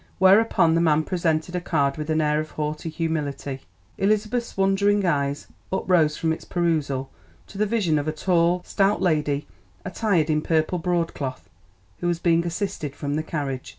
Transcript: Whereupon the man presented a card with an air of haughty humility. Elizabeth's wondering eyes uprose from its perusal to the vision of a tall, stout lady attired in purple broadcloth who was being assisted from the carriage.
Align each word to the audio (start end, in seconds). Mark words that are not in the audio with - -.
Whereupon 0.17 0.73
the 0.73 0.81
man 0.81 1.03
presented 1.03 1.55
a 1.55 1.61
card 1.61 1.95
with 1.95 2.09
an 2.09 2.21
air 2.21 2.39
of 2.39 2.49
haughty 2.49 2.89
humility. 2.89 3.61
Elizabeth's 3.99 4.57
wondering 4.57 5.05
eyes 5.05 5.45
uprose 5.71 6.17
from 6.17 6.33
its 6.33 6.43
perusal 6.43 7.11
to 7.45 7.59
the 7.59 7.67
vision 7.67 7.99
of 7.99 8.07
a 8.07 8.11
tall, 8.11 8.63
stout 8.65 8.99
lady 8.99 9.45
attired 9.85 10.31
in 10.31 10.41
purple 10.41 10.79
broadcloth 10.79 11.47
who 11.99 12.07
was 12.07 12.17
being 12.17 12.43
assisted 12.47 12.95
from 12.95 13.13
the 13.15 13.21
carriage. 13.21 13.69